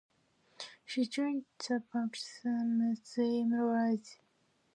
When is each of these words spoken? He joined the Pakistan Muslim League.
He 0.83 1.05
joined 1.05 1.45
the 1.59 1.83
Pakistan 1.93 2.89
Muslim 2.89 3.51
League. 3.51 4.07